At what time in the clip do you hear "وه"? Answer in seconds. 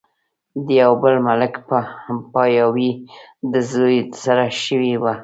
5.01-5.13